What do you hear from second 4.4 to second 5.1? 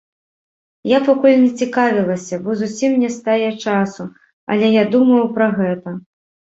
але я